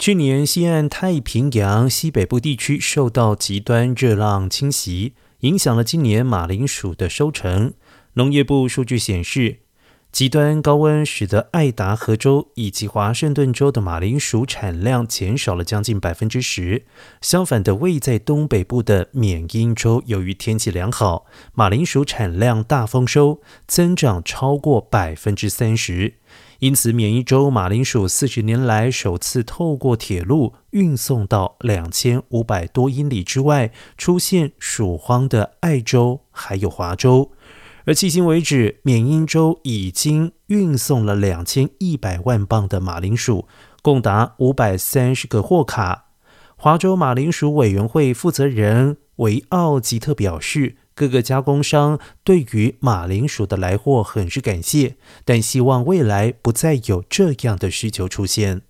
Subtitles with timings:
[0.00, 7.74] 去年，西岸太平洋西北部地区受到极端热浪侵袭，影响了今年马铃薯的收成。
[8.14, 9.58] 农业部数据显示，
[10.12, 16.84] 极端高温使得爱达荷州以及华盛顿州的马铃薯产量减少了将近百分之十。
[17.20, 26.14] 相反的，位在东北部的缅因州，由于天气良好，马铃薯产量大丰收，增长超过百分之三十。
[26.58, 37.30] 因此，缅因州马铃薯四十年来首次透过铁路运送到两千五百多英里之外，出现鼠荒的爱州还有华州。
[37.84, 43.46] 而迄今为止，缅因州已经运送了两千一百万磅的马铃薯，
[43.82, 46.06] 共达五百三十个货卡。
[46.56, 50.76] 华州马铃薯委员会负责人维奥吉特表示。
[50.92, 58.60] 各个加工商对于马铃薯的来货很是感谢，但希望未来不再有这样的需求出现。